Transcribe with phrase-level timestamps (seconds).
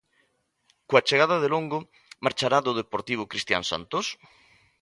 [0.89, 1.79] Coa chegada de Longo,
[2.25, 4.05] marchará do Deportivo Cristian Santos?